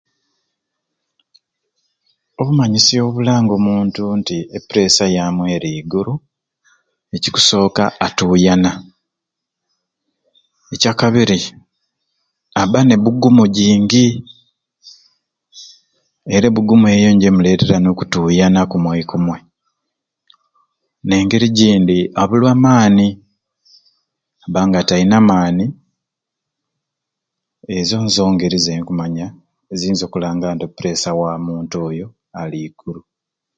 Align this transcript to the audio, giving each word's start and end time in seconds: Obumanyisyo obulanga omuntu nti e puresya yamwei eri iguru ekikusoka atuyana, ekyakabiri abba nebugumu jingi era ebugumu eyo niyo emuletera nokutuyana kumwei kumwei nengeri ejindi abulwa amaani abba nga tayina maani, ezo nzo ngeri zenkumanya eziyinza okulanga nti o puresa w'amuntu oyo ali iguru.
Obumanyisyo 2.39 2.99
obulanga 3.07 3.51
omuntu 3.59 4.03
nti 4.19 4.37
e 4.57 4.59
puresya 4.67 5.05
yamwei 5.15 5.53
eri 5.55 5.69
iguru 5.81 6.13
ekikusoka 7.15 7.83
atuyana, 8.05 8.71
ekyakabiri 10.73 11.39
abba 12.61 12.79
nebugumu 12.85 13.43
jingi 13.55 14.05
era 16.35 16.45
ebugumu 16.47 16.85
eyo 16.95 17.09
niyo 17.11 17.27
emuletera 17.31 17.77
nokutuyana 17.79 18.59
kumwei 18.71 19.03
kumwei 19.11 19.43
nengeri 21.07 21.47
ejindi 21.49 21.97
abulwa 22.21 22.51
amaani 22.55 23.07
abba 24.45 24.59
nga 24.67 24.79
tayina 24.87 25.17
maani, 25.29 25.65
ezo 27.77 27.97
nzo 28.05 28.23
ngeri 28.33 28.57
zenkumanya 28.65 29.27
eziyinza 29.71 30.03
okulanga 30.05 30.47
nti 30.55 30.63
o 30.67 30.71
puresa 30.75 31.09
w'amuntu 31.19 31.75
oyo 31.89 32.07
ali 32.41 32.57
iguru. 32.67 33.01